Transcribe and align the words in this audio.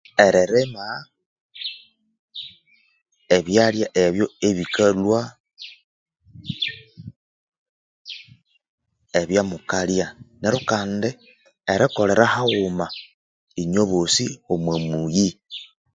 Erilima 0.25 0.85
ebyalya 3.37 3.87
ebo 4.03 4.25
ebikalhwa 4.47 5.19
ebyamukalya 9.19 10.07
neru 10.41 10.59
Kandi 10.69 11.09
erikolera 11.73 12.25
haghuma 12.33 12.87
inywebosi 13.61 14.25
omomuyi 14.53 15.29